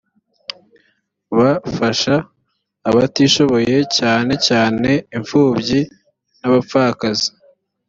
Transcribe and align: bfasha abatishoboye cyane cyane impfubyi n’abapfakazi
bfasha 1.37 2.15
abatishoboye 2.89 3.77
cyane 3.97 4.33
cyane 4.47 4.89
impfubyi 5.17 5.79
n’abapfakazi 6.39 7.29